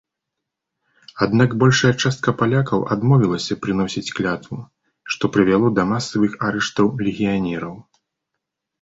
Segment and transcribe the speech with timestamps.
[1.25, 4.57] Аднак большая частка палякаў адмовілася прыносіць клятву,
[5.13, 7.75] што прывяло да масавых арыштаў легіянераў.